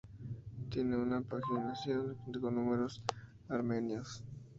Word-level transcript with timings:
Tiene 0.71 0.97
una 0.97 1.21
paginación 1.21 2.17
con 2.41 2.55
números 2.55 3.03
armenios. 3.49 4.23